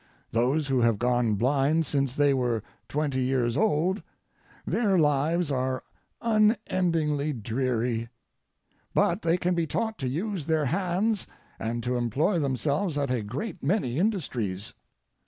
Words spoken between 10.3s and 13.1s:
their hands and to employ themselves